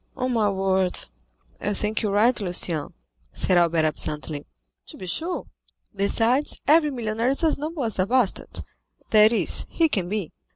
"On 0.17 0.33
my 0.33 0.49
word, 0.49 0.97
I 1.59 1.75
think 1.75 2.01
you 2.01 2.09
are 2.09 2.13
right, 2.13 2.41
Lucien," 2.41 2.91
said 3.33 3.55
Albert 3.55 3.85
absently. 3.85 4.47
"To 4.87 4.97
be 4.97 5.05
sure; 5.05 5.45
besides, 5.95 6.59
every 6.67 6.89
millionaire 6.89 7.29
is 7.29 7.43
as 7.43 7.59
noble 7.59 7.83
as 7.83 7.99
a 7.99 8.07
bastard—that 8.07 9.31
is, 9.31 9.67
he 9.69 9.87
can 9.89 10.09
be." 10.09 10.31